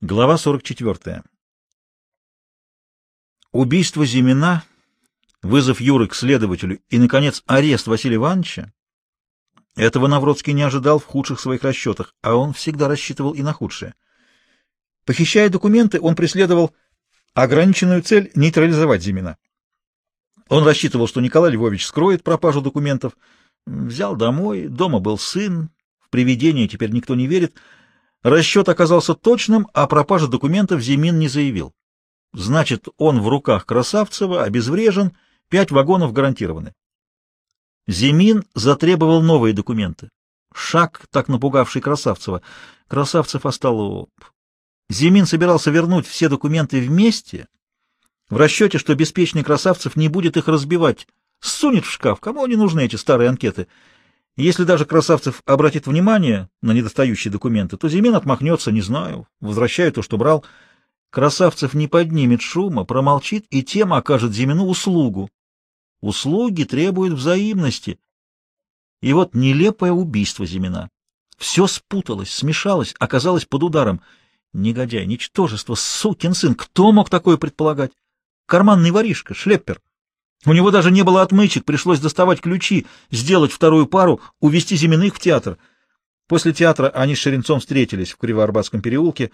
Глава 0.00 0.38
44. 0.38 1.24
Убийство 3.50 4.06
Зимина, 4.06 4.62
вызов 5.42 5.80
Юры 5.80 6.06
к 6.06 6.14
следователю 6.14 6.80
и, 6.88 6.98
наконец, 6.98 7.42
арест 7.46 7.88
Василия 7.88 8.14
Ивановича 8.14 8.72
этого 9.74 10.06
Навродский 10.06 10.52
не 10.52 10.62
ожидал 10.62 11.00
в 11.00 11.04
худших 11.04 11.40
своих 11.40 11.64
расчетах, 11.64 12.14
а 12.22 12.36
он 12.36 12.52
всегда 12.52 12.86
рассчитывал 12.86 13.32
и 13.32 13.42
на 13.42 13.52
худшее. 13.52 13.96
Похищая 15.04 15.48
документы, 15.48 16.00
он 16.00 16.14
преследовал 16.14 16.72
ограниченную 17.34 18.02
цель 18.02 18.30
нейтрализовать 18.36 19.02
Зимина. 19.02 19.36
Он 20.48 20.62
рассчитывал, 20.62 21.08
что 21.08 21.20
Николай 21.20 21.50
Львович 21.50 21.84
скроет 21.84 22.22
пропажу 22.22 22.60
документов, 22.60 23.16
взял 23.66 24.14
домой, 24.14 24.68
дома 24.68 25.00
был 25.00 25.18
сын, 25.18 25.70
в 25.98 26.08
привидение 26.08 26.68
теперь 26.68 26.92
никто 26.92 27.16
не 27.16 27.26
верит— 27.26 27.56
Расчет 28.22 28.68
оказался 28.68 29.14
точным, 29.14 29.68
а 29.74 29.86
пропажа 29.86 30.26
документов 30.26 30.80
Зимин 30.80 31.18
не 31.18 31.28
заявил. 31.28 31.72
Значит, 32.32 32.88
он 32.96 33.20
в 33.20 33.28
руках 33.28 33.64
Красавцева, 33.64 34.42
обезврежен, 34.42 35.16
пять 35.48 35.70
вагонов 35.70 36.12
гарантированы. 36.12 36.74
Зимин 37.86 38.44
затребовал 38.54 39.22
новые 39.22 39.54
документы. 39.54 40.10
Шаг, 40.52 41.06
так 41.10 41.28
напугавший 41.28 41.80
Красавцева. 41.80 42.42
Красавцев 42.88 43.46
остолоп. 43.46 44.10
Зимин 44.90 45.26
собирался 45.26 45.70
вернуть 45.70 46.06
все 46.06 46.28
документы 46.28 46.80
вместе, 46.80 47.46
в 48.30 48.36
расчете, 48.36 48.78
что 48.78 48.94
беспечный 48.94 49.42
Красавцев 49.42 49.96
не 49.96 50.08
будет 50.08 50.36
их 50.36 50.48
разбивать. 50.48 51.06
Сунет 51.40 51.84
в 51.84 51.90
шкаф. 51.90 52.20
Кому 52.20 52.44
они 52.44 52.56
нужны, 52.56 52.84
эти 52.84 52.96
старые 52.96 53.30
анкеты? 53.30 53.68
Если 54.38 54.62
даже 54.62 54.84
Красавцев 54.84 55.42
обратит 55.46 55.88
внимание 55.88 56.48
на 56.62 56.70
недостающие 56.70 57.28
документы, 57.32 57.76
то 57.76 57.88
Зимин 57.88 58.14
отмахнется, 58.14 58.70
не 58.70 58.80
знаю, 58.80 59.26
возвращает 59.40 59.96
то, 59.96 60.02
что 60.02 60.16
брал. 60.16 60.44
Красавцев 61.10 61.74
не 61.74 61.88
поднимет 61.88 62.40
шума, 62.40 62.84
промолчит, 62.84 63.46
и 63.50 63.64
тем 63.64 63.92
окажет 63.92 64.32
Зимину 64.32 64.66
услугу. 64.66 65.28
Услуги 66.00 66.62
требуют 66.62 67.14
взаимности. 67.14 67.98
И 69.02 69.12
вот 69.12 69.34
нелепое 69.34 69.90
убийство 69.90 70.46
Зимина. 70.46 70.88
Все 71.36 71.66
спуталось, 71.66 72.30
смешалось, 72.30 72.94
оказалось 73.00 73.44
под 73.44 73.64
ударом. 73.64 74.02
Негодяй, 74.52 75.06
ничтожество, 75.06 75.74
сукин 75.74 76.34
сын, 76.34 76.54
кто 76.54 76.92
мог 76.92 77.10
такое 77.10 77.38
предполагать? 77.38 77.90
Карманный 78.46 78.92
воришка, 78.92 79.34
шлеппер. 79.34 79.82
У 80.46 80.52
него 80.52 80.70
даже 80.70 80.90
не 80.90 81.02
было 81.02 81.22
отмычек, 81.22 81.64
пришлось 81.64 81.98
доставать 81.98 82.40
ключи, 82.40 82.86
сделать 83.10 83.50
вторую 83.50 83.86
пару, 83.86 84.20
увезти 84.40 84.76
Зиминых 84.76 85.16
в 85.16 85.20
театр. 85.20 85.58
После 86.28 86.52
театра 86.52 86.88
они 86.90 87.16
с 87.16 87.18
Шеренцом 87.18 87.58
встретились 87.58 88.12
в 88.12 88.18
Кривоарбатском 88.18 88.80
переулке. 88.80 89.32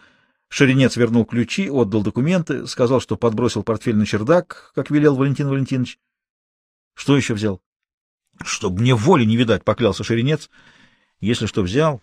Шеренец 0.49 0.97
вернул 0.97 1.25
ключи, 1.25 1.69
отдал 1.69 2.03
документы, 2.03 2.67
сказал, 2.67 3.01
что 3.01 3.17
подбросил 3.17 3.63
портфель 3.63 3.97
на 3.97 4.07
чердак, 4.07 4.73
как 4.75 4.91
велел 4.91 5.17
Валентин 5.17 5.49
Валентинович. 5.49 5.99
Что 6.95 7.17
еще 7.17 7.35
взял?— 7.35 7.61
Чтоб 8.45 8.79
мне 8.81 8.95
воли 8.95 9.25
не 9.25 9.37
видать,— 9.37 9.63
поклялся 9.65 10.03
Шеренец.— 10.03 10.51
Если 11.21 11.47
что 11.47 11.63
взял, 11.63 12.03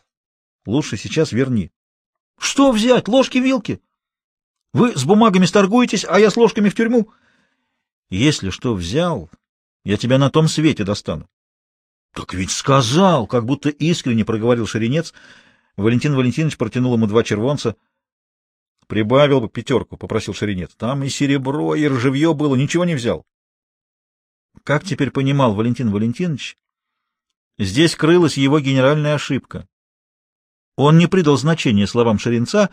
лучше 0.65 0.95
сейчас 0.95 1.33
верни.— 1.33 1.71
Что 2.39 2.71
взять? 2.71 3.09
Ложки-вилки? 3.09 3.81
Вы 4.71 4.95
с 4.95 5.03
бумагами 5.03 5.45
сторгуетесь, 5.45 6.05
а 6.07 6.19
я 6.19 6.29
с 6.29 6.37
ложками 6.37 6.69
в 6.69 6.75
тюрьму?— 6.75 7.11
если 8.11 8.49
что 8.49 8.75
взял, 8.75 9.31
я 9.83 9.97
тебя 9.97 10.19
на 10.19 10.29
том 10.29 10.47
свете 10.47 10.83
достану.— 10.83 11.27
Так 12.13 12.33
ведь 12.33 12.51
сказал, 12.51 13.25
как 13.25 13.45
будто 13.45 13.69
искренне 13.69 14.25
проговорил 14.25 14.67
Шеренец. 14.67 15.13
Валентин 15.77 16.13
Валентинович 16.13 16.57
протянул 16.57 16.93
ему 16.93 17.07
два 17.07 17.23
червонца.— 17.23 17.77
Прибавил 18.87 19.39
бы 19.39 19.47
пятерку,— 19.47 19.95
попросил 19.97 20.33
Шеренец.— 20.33 20.71
Там 20.77 21.03
и 21.03 21.09
серебро, 21.09 21.73
и 21.73 21.87
ржевье 21.87 22.33
было, 22.33 22.55
ничего 22.55 22.83
не 22.83 22.95
взял. 22.95 23.25
Как 24.65 24.83
теперь 24.83 25.11
понимал 25.11 25.53
Валентин 25.53 25.89
Валентинович, 25.89 26.57
здесь 27.57 27.95
крылась 27.95 28.35
его 28.35 28.59
генеральная 28.59 29.15
ошибка. 29.15 29.69
Он 30.75 30.97
не 30.97 31.07
придал 31.07 31.37
значения 31.37 31.87
словам 31.87 32.19
Шеренца, 32.19 32.71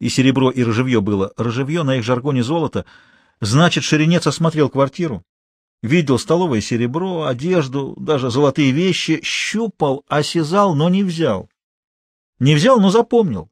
и 0.00 0.08
серебро, 0.08 0.50
и 0.50 0.64
ржевье 0.64 1.00
было. 1.00 1.32
Ржевье 1.38 1.84
на 1.84 1.98
их 1.98 2.04
жаргоне 2.04 2.42
золото— 2.42 2.84
Значит, 3.42 3.82
Шеренец 3.82 4.24
осмотрел 4.28 4.70
квартиру, 4.70 5.24
видел 5.82 6.16
столовое 6.20 6.60
серебро, 6.60 7.24
одежду, 7.24 7.96
даже 7.98 8.30
золотые 8.30 8.70
вещи, 8.70 9.20
щупал, 9.24 10.04
осязал, 10.06 10.76
но 10.76 10.88
не 10.88 11.02
взял. 11.02 11.50
Не 12.38 12.54
взял, 12.54 12.80
но 12.80 12.90
запомнил. 12.90 13.50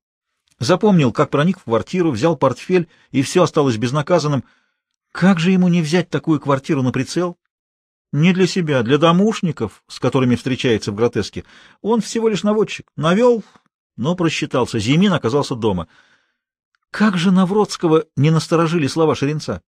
Запомнил, 0.60 1.10
как 1.10 1.30
проник 1.30 1.58
в 1.58 1.64
квартиру, 1.64 2.12
взял 2.12 2.36
портфель, 2.36 2.86
и 3.10 3.22
все 3.22 3.42
осталось 3.42 3.78
безнаказанным. 3.78 4.44
Как 5.10 5.40
же 5.40 5.50
ему 5.50 5.66
не 5.66 5.82
взять 5.82 6.08
такую 6.08 6.38
квартиру 6.38 6.82
на 6.82 6.92
прицел? 6.92 7.36
Не 8.12 8.32
для 8.32 8.46
себя, 8.46 8.84
для 8.84 8.96
домушников, 8.96 9.82
с 9.88 9.98
которыми 9.98 10.36
встречается 10.36 10.92
в 10.92 10.94
гротеске. 10.94 11.44
Он 11.82 12.00
всего 12.00 12.28
лишь 12.28 12.44
наводчик. 12.44 12.92
Навел, 12.94 13.42
но 13.96 14.14
просчитался. 14.14 14.78
Зимин 14.78 15.12
оказался 15.14 15.56
дома. 15.56 15.88
Как 16.92 17.16
же 17.16 17.32
Навродского 17.32 18.04
не 18.14 18.30
насторожили 18.30 18.86
слова 18.86 19.16
Шеренца? 19.16 19.62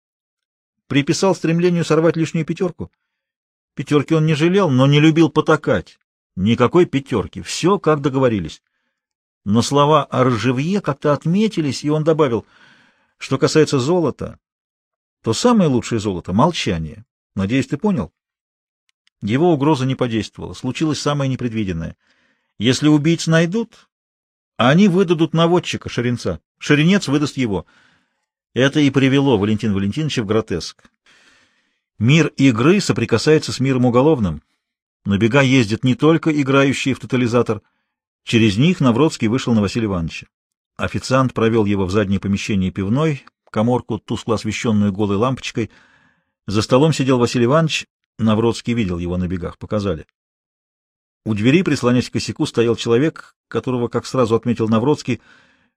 Приписал 0.92 1.34
стремлению 1.34 1.86
сорвать 1.86 2.18
лишнюю 2.18 2.44
пятерку. 2.44 2.92
Пятерки 3.74 4.12
он 4.12 4.26
не 4.26 4.34
жалел, 4.34 4.68
но 4.68 4.86
не 4.86 5.00
любил 5.00 5.30
потакать. 5.30 5.98
Никакой 6.36 6.84
пятерки. 6.84 7.40
Все, 7.40 7.78
как 7.78 8.02
договорились. 8.02 8.62
Но 9.46 9.62
слова 9.62 10.04
о 10.04 10.24
ржевье 10.24 10.82
как-то 10.82 11.14
отметились, 11.14 11.82
и 11.82 11.88
он 11.88 12.04
добавил, 12.04 12.44
что 13.16 13.38
касается 13.38 13.78
золота, 13.78 14.38
то 15.22 15.32
самое 15.32 15.70
лучшее 15.70 15.98
золото— 15.98 16.32
молчание. 16.34 17.06
Надеюсь, 17.34 17.68
ты 17.68 17.78
понял? 17.78 18.12
Его 19.22 19.50
угроза 19.50 19.86
не 19.86 19.94
подействовала. 19.94 20.52
Случилось 20.52 21.00
самое 21.00 21.30
непредвиденное. 21.30 21.96
Если 22.58 22.88
убийц 22.88 23.28
найдут, 23.28 23.88
они 24.58 24.88
выдадут 24.88 25.32
наводчика, 25.32 25.88
Шеренца. 25.88 26.42
Шеренец 26.58 27.08
выдаст 27.08 27.38
его— 27.38 27.64
это 28.54 28.80
и 28.80 28.90
привело 28.90 29.38
Валентин 29.38 29.72
Валентиновича 29.72 30.22
в 30.22 30.26
гротеск. 30.26 30.84
Мир 31.98 32.28
игры 32.36 32.80
соприкасается 32.80 33.52
с 33.52 33.60
миром 33.60 33.84
уголовным. 33.84 34.42
На 35.04 35.18
бега 35.18 35.40
ездят 35.40 35.84
не 35.84 35.94
только 35.94 36.30
играющие 36.30 36.94
в 36.94 37.00
тотализатор. 37.00 37.62
Через 38.24 38.56
них 38.56 38.80
Навродский 38.80 39.28
вышел 39.28 39.54
на 39.54 39.60
Василия 39.60 39.86
Ивановича. 39.86 40.26
Официант 40.76 41.34
провел 41.34 41.64
его 41.64 41.86
в 41.86 41.90
заднее 41.90 42.20
помещение 42.20 42.70
пивной, 42.70 43.24
коморку, 43.50 43.98
тускло 43.98 44.36
освещенную 44.36 44.92
голой 44.92 45.16
лампочкой. 45.16 45.70
За 46.46 46.62
столом 46.62 46.92
сидел 46.92 47.18
Василий 47.18 47.44
Иванович. 47.44 47.86
Навродский 48.18 48.74
видел 48.74 48.98
его 48.98 49.16
на 49.16 49.26
бегах, 49.26 49.58
показали. 49.58 50.06
У 51.24 51.34
двери, 51.34 51.62
прислонясь 51.62 52.10
к 52.10 52.14
косяку, 52.14 52.46
стоял 52.46 52.76
человек, 52.76 53.34
которого, 53.48 53.88
как 53.88 54.06
сразу 54.06 54.34
отметил 54.34 54.68
Навродский, 54.68 55.20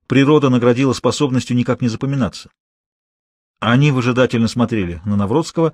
природа 0.08 0.50
наградила 0.50 0.94
способностью 0.94 1.56
никак 1.56 1.82
не 1.82 1.88
запоминаться. 1.88 2.50
Они 3.60 3.92
выжидательно 3.92 4.48
смотрели 4.48 5.02
на 5.06 5.16
Навродского. 5.16 5.74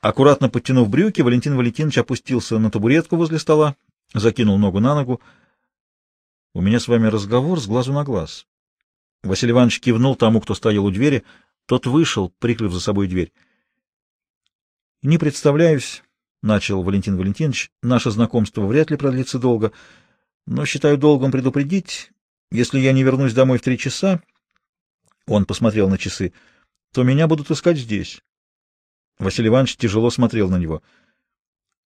Аккуратно 0.00 0.48
подтянув 0.48 0.88
брюки, 0.88 1.20
Валентин 1.20 1.56
Валентинович 1.56 1.98
опустился 1.98 2.58
на 2.58 2.70
табуретку 2.70 3.16
возле 3.16 3.38
стола, 3.38 3.76
закинул 4.14 4.58
ногу 4.58 4.80
на 4.80 4.94
ногу.— 4.94 5.20
У 6.54 6.62
меня 6.62 6.80
с 6.80 6.88
вами 6.88 7.06
разговор 7.06 7.60
с 7.60 7.66
глазу 7.66 7.92
на 7.92 8.02
глаз. 8.02 8.46
Василий 9.22 9.52
Иванович 9.52 9.80
кивнул 9.80 10.16
тому, 10.16 10.40
кто 10.40 10.54
стоял 10.54 10.86
у 10.86 10.90
двери. 10.90 11.22
Тот 11.66 11.86
вышел, 11.86 12.32
прикрыв 12.38 12.72
за 12.72 12.80
собой 12.80 13.06
дверь.— 13.06 13.32
Не 15.02 15.18
представляюсь,— 15.18 16.02
начал 16.42 16.82
Валентин 16.82 17.16
Валентинович,— 17.16 17.70
наше 17.82 18.10
знакомство 18.10 18.62
вряд 18.66 18.90
ли 18.90 18.96
продлится 18.96 19.38
долго, 19.38 19.72
но 20.46 20.64
считаю 20.64 20.96
долгом 20.96 21.30
предупредить, 21.30 22.10
если 22.50 22.80
я 22.80 22.92
не 22.92 23.02
вернусь 23.02 23.34
домой 23.34 23.58
в 23.58 23.62
три 23.62 23.78
часа... 23.78 24.22
Он 25.26 25.44
посмотрел 25.44 25.88
на 25.88 25.98
часы— 25.98 26.32
то 26.92 27.02
меня 27.02 27.26
будут 27.28 27.50
искать 27.50 27.78
здесь. 27.78 28.22
Василий 29.18 29.48
Иванович 29.48 29.76
тяжело 29.76 30.10
смотрел 30.10 30.48
на 30.48 30.56
него. 30.56 30.82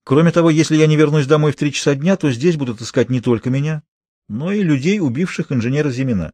Кроме 0.05 0.31
того, 0.33 0.51
если 0.51 0.77
я 0.77 0.87
не 0.87 0.97
вернусь 0.97 1.27
домой 1.27 1.53
в 1.53 1.57
три 1.57 1.73
часа 1.73 1.95
дня, 1.95 2.17
то 2.17 2.31
здесь 2.31 2.57
будут 2.57 2.81
искать 2.81 3.11
не 3.11 3.21
только 3.21 3.51
меня, 3.51 3.83
но 4.29 4.53
и 4.53 4.63
людей, 4.63 5.01
убивших 5.01 5.51
инженера 5.51 5.91
Зимина. 5.91 6.33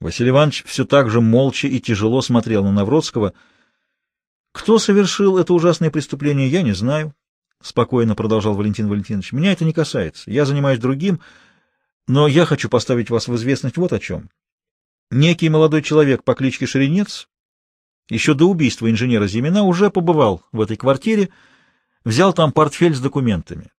Василий 0.00 0.30
Иванович 0.30 0.64
все 0.66 0.84
так 0.84 1.10
же 1.10 1.20
молча 1.20 1.68
и 1.68 1.80
тяжело 1.80 2.22
смотрел 2.22 2.64
на 2.64 2.72
Навродского. 2.72 3.34
«Кто 4.52 4.78
совершил 4.78 5.38
это 5.38 5.52
ужасное 5.52 5.90
преступление, 5.90 6.48
я 6.48 6.62
не 6.62 6.72
знаю»,— 6.72 7.14
спокойно 7.60 8.14
продолжал 8.14 8.54
Валентин 8.54 8.88
Валентинович. 8.88 9.32
«Меня 9.32 9.52
это 9.52 9.64
не 9.64 9.72
касается. 9.72 10.30
Я 10.30 10.44
занимаюсь 10.44 10.80
другим, 10.80 11.20
но 12.08 12.26
я 12.26 12.44
хочу 12.46 12.68
поставить 12.68 13.10
вас 13.10 13.28
в 13.28 13.36
известность 13.36 13.76
вот 13.76 13.92
о 13.92 14.00
чем. 14.00 14.28
Некий 15.12 15.50
молодой 15.50 15.82
человек 15.82 16.24
по 16.24 16.34
кличке 16.34 16.64
Шеренец 16.64 17.28
еще 18.08 18.32
до 18.32 18.46
убийства 18.46 18.90
инженера 18.90 19.26
Зимина 19.26 19.62
уже 19.62 19.90
побывал 19.90 20.42
в 20.52 20.60
этой 20.62 20.78
квартире, 20.78 21.28
взял 22.02 22.32
там 22.32 22.50
портфель 22.50 22.94
с 22.94 23.00
документами. 23.00 23.70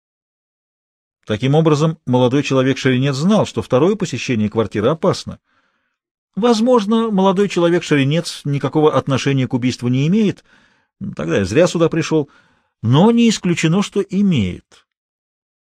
Таким 1.24 1.54
образом, 1.54 1.96
молодой 2.04 2.42
человек 2.42 2.76
Шеренец 2.76 3.14
знал, 3.14 3.46
что 3.46 3.62
второе 3.62 3.96
посещение 3.96 4.50
квартиры 4.50 4.88
опасно. 4.88 5.38
Возможно, 6.36 7.10
молодой 7.10 7.48
человек 7.48 7.82
Шаренец 7.82 8.42
никакого 8.44 8.94
отношения 8.94 9.48
к 9.48 9.54
убийству 9.54 9.88
не 9.88 10.06
имеет. 10.08 10.44
Тогда 11.16 11.38
я 11.38 11.44
зря 11.46 11.66
сюда 11.66 11.88
пришел. 11.88 12.28
Но 12.82 13.10
не 13.10 13.30
исключено, 13.30 13.80
что 13.82 14.02
имеет. 14.02 14.86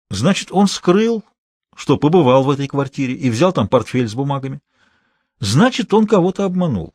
Значит, 0.09 0.53
он 0.53 0.69
скрыл, 0.69 1.25
что 1.75 1.97
побывал 1.97 2.45
в 2.45 2.51
этой 2.51 2.69
квартире 2.69 3.15
и 3.15 3.29
взял 3.29 3.53
там 3.53 3.67
портфель 3.67 4.07
с 4.07 4.15
бумагами. 4.15 4.61
Значит, 5.41 5.95
он 5.95 6.07
кого-то 6.07 6.45
обманул. 6.45 6.95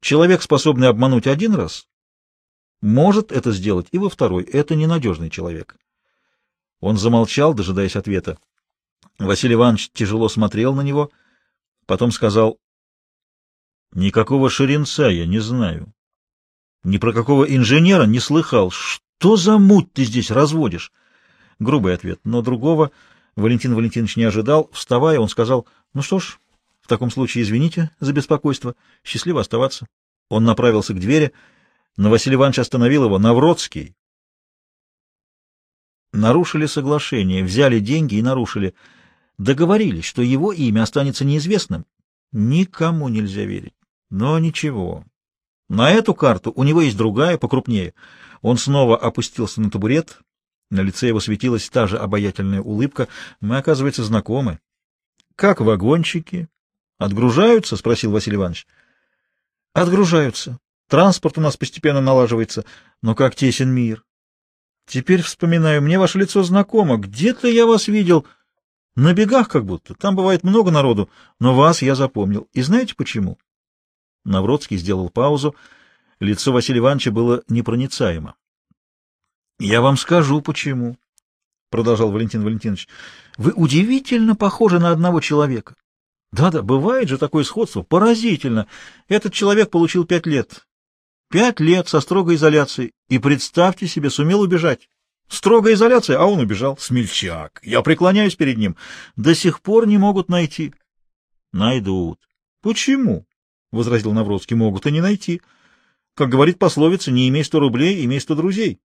Человек, 0.00 0.42
способный 0.42 0.88
обмануть 0.88 1.26
один 1.26 1.54
раз, 1.54 1.86
может 2.80 3.32
это 3.32 3.52
сделать 3.52 3.88
и 3.92 3.98
во 3.98 4.08
второй. 4.08 4.44
Это 4.44 4.74
ненадежный 4.74 5.30
человек. 5.30 5.76
Он 6.80 6.96
замолчал, 6.96 7.54
дожидаясь 7.54 7.96
ответа. 7.96 8.38
Василий 9.18 9.54
Иванович 9.54 9.90
тяжело 9.92 10.28
смотрел 10.28 10.74
на 10.74 10.82
него, 10.82 11.10
потом 11.86 12.12
сказал, 12.12 12.58
«Никакого 13.92 14.50
ширинца 14.50 15.08
я 15.08 15.26
не 15.26 15.38
знаю. 15.38 15.92
Ни 16.84 16.98
про 16.98 17.12
какого 17.12 17.44
инженера 17.44 18.04
не 18.04 18.20
слыхал. 18.20 18.70
Что 18.70 19.36
за 19.36 19.58
муть 19.58 19.92
ты 19.92 20.04
здесь 20.04 20.30
разводишь?» 20.30 20.92
Грубый 21.58 21.94
ответ, 21.94 22.20
но 22.24 22.42
другого 22.42 22.90
Валентин 23.36 23.74
Валентинович 23.74 24.16
не 24.16 24.24
ожидал. 24.24 24.68
Вставая, 24.72 25.18
он 25.18 25.28
сказал, 25.28 25.66
«Ну 25.94 26.02
что 26.02 26.18
ж, 26.18 26.38
в 26.86 26.88
таком 26.88 27.10
случае 27.10 27.42
извините 27.42 27.90
за 27.98 28.12
беспокойство. 28.12 28.76
Счастливо 29.02 29.40
оставаться». 29.40 29.86
Он 30.28 30.44
направился 30.44 30.94
к 30.94 31.00
двери, 31.00 31.32
но 31.96 32.10
Василий 32.10 32.36
Иванович 32.36 32.60
остановил 32.60 33.04
его. 33.04 33.18
«Навродский!» 33.18 33.96
Нарушили 36.12 36.66
соглашение, 36.66 37.42
взяли 37.42 37.80
деньги 37.80 38.14
и 38.14 38.22
нарушили. 38.22 38.74
Договорились, 39.36 40.04
что 40.04 40.22
его 40.22 40.52
имя 40.52 40.84
останется 40.84 41.24
неизвестным. 41.24 41.86
Никому 42.30 43.08
нельзя 43.08 43.44
верить. 43.44 43.74
Но 44.08 44.38
ничего. 44.38 45.04
На 45.68 45.90
эту 45.90 46.14
карту 46.14 46.52
у 46.54 46.62
него 46.62 46.82
есть 46.82 46.96
другая, 46.96 47.36
покрупнее. 47.36 47.94
Он 48.42 48.58
снова 48.58 48.96
опустился 48.96 49.60
на 49.60 49.70
табурет. 49.70 50.20
На 50.70 50.82
лице 50.82 51.08
его 51.08 51.18
светилась 51.18 51.68
та 51.68 51.88
же 51.88 51.98
обаятельная 51.98 52.60
улыбка. 52.60 53.08
Мы, 53.40 53.58
оказывается, 53.58 54.04
знакомы.— 54.04 54.60
Как 55.36 55.60
вагончики?— 55.60 56.48
Отгружаются?— 56.98 57.76
спросил 57.78 58.10
Василий 58.10 58.36
Иванович.— 58.36 58.66
Отгружаются. 59.72 60.58
Транспорт 60.88 61.38
у 61.38 61.40
нас 61.40 61.56
постепенно 61.56 62.00
налаживается. 62.00 62.64
Но 63.02 63.14
как 63.14 63.34
тесен 63.34 63.70
мир. 63.70 64.04
Теперь 64.86 65.22
вспоминаю, 65.22 65.82
мне 65.82 65.98
ваше 65.98 66.18
лицо 66.18 66.42
знакомо. 66.42 66.96
Где-то 66.96 67.48
я 67.48 67.66
вас 67.66 67.88
видел. 67.88 68.26
На 68.94 69.12
бегах 69.12 69.48
как 69.48 69.64
будто. 69.64 69.94
Там 69.94 70.14
бывает 70.14 70.44
много 70.44 70.70
народу. 70.70 71.10
Но 71.40 71.54
вас 71.54 71.82
я 71.82 71.94
запомнил. 71.94 72.48
И 72.52 72.62
знаете 72.62 72.94
почему? 72.94 73.38
Навродский 74.24 74.76
сделал 74.76 75.10
паузу. 75.10 75.54
Лицо 76.20 76.52
Василия 76.52 76.78
Ивановича 76.78 77.10
было 77.10 77.42
непроницаемо.— 77.48 78.36
Я 79.58 79.80
вам 79.80 79.96
скажу, 79.96 80.42
почему,— 80.42 80.98
продолжал 81.70 82.10
Валентин 82.10 82.42
Валентинович.— 82.42 82.88
Вы 83.38 83.52
удивительно 83.52 84.36
похожи 84.36 84.78
на 84.78 84.90
одного 84.90 85.20
человека. 85.20 85.74
Да-да, 86.32 86.62
бывает 86.62 87.08
же 87.08 87.18
такое 87.18 87.44
сходство. 87.44 87.82
Поразительно. 87.82 88.66
Этот 89.08 89.32
человек 89.32 89.70
получил 89.70 90.04
пять 90.04 90.26
лет. 90.26 90.66
Пять 91.30 91.60
лет 91.60 91.88
со 91.88 92.00
строгой 92.00 92.36
изоляцией. 92.36 92.92
И 93.08 93.18
представьте 93.18 93.86
себе, 93.86 94.10
сумел 94.10 94.40
убежать. 94.40 94.88
Строгая 95.28 95.74
изоляция, 95.74 96.18
а 96.18 96.26
он 96.26 96.40
убежал. 96.40 96.76
Смельчак. 96.78 97.60
Я 97.62 97.82
преклоняюсь 97.82 98.36
перед 98.36 98.58
ним. 98.58 98.76
До 99.16 99.34
сих 99.34 99.60
пор 99.60 99.86
не 99.86 99.98
могут 99.98 100.28
найти. 100.28 100.74
Найдут. 101.52 102.20
Почему?— 102.62 103.26
возразил 103.72 104.12
Навродский.— 104.12 104.56
Могут 104.56 104.86
и 104.86 104.92
не 104.92 105.00
найти. 105.00 105.42
Как 106.14 106.28
говорит 106.28 106.58
пословица, 106.58 107.10
не 107.10 107.28
имей 107.28 107.44
сто 107.44 107.60
рублей, 107.60 108.04
имей 108.04 108.20
сто 108.20 108.34
друзей. 108.34 108.80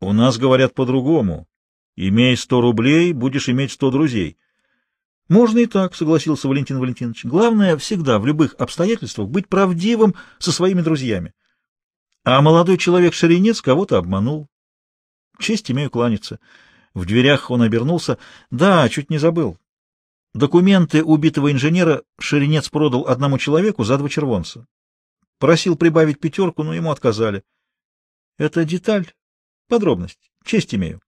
У 0.00 0.12
нас 0.12 0.38
говорят 0.38 0.74
по-другому. 0.74 1.48
Имей 1.96 2.36
сто 2.36 2.60
рублей, 2.60 3.12
будешь 3.12 3.48
иметь 3.48 3.72
сто 3.72 3.90
друзей. 3.90 4.36
Можно 5.28 5.60
и 5.60 5.66
так, 5.66 5.94
согласился 5.94 6.48
Валентин 6.48 6.78
Валентинович. 6.78 7.24
Главное 7.24 7.76
всегда, 7.78 8.18
в 8.18 8.26
любых 8.26 8.54
обстоятельствах, 8.58 9.28
быть 9.28 9.48
правдивым 9.48 10.14
со 10.38 10.52
своими 10.52 10.82
друзьями. 10.82 11.32
А 12.24 12.40
молодой 12.42 12.76
человек 12.76 13.14
Шаренец 13.14 13.62
кого-то 13.62 13.96
обманул. 13.96 14.48
Честь 15.38 15.70
имею 15.70 15.90
кланяться. 15.90 16.40
В 16.92 17.06
дверях 17.06 17.50
он 17.50 17.62
обернулся. 17.62 18.18
Да, 18.50 18.88
чуть 18.88 19.10
не 19.10 19.18
забыл. 19.18 19.58
Документы 20.34 21.02
убитого 21.02 21.50
инженера 21.52 22.02
Шеренец 22.18 22.68
продал 22.68 23.06
одному 23.06 23.38
человеку 23.38 23.84
за 23.84 23.96
два 23.98 24.08
червонца. 24.08 24.66
Просил 25.38 25.76
прибавить 25.76 26.20
пятерку, 26.20 26.62
но 26.62 26.74
ему 26.74 26.90
отказали. 26.90 27.44
Это 28.36 28.64
деталь, 28.64 29.12
подробность. 29.68 30.30
Честь 30.44 30.74
имею. 30.74 31.00